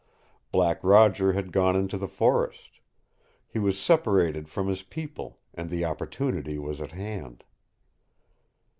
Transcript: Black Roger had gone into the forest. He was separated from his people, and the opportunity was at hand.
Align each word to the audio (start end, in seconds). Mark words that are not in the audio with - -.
Black 0.51 0.83
Roger 0.83 1.33
had 1.33 1.51
gone 1.51 1.75
into 1.75 1.95
the 1.95 2.07
forest. 2.07 2.79
He 3.47 3.59
was 3.59 3.79
separated 3.79 4.49
from 4.49 4.67
his 4.67 4.81
people, 4.81 5.37
and 5.53 5.69
the 5.69 5.85
opportunity 5.85 6.57
was 6.57 6.81
at 6.81 6.93
hand. 6.93 7.43